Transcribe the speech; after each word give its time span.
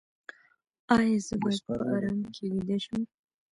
ایا 0.95 1.19
زه 1.27 1.33
باید 1.41 1.61
په 1.65 1.73
ارام 1.93 2.19
کې 2.33 2.43
ویده 2.53 2.77
شم؟ 2.83 3.01